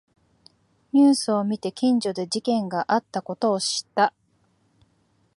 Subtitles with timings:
[0.93, 4.15] ニュースを見て近所で事件があったことを知った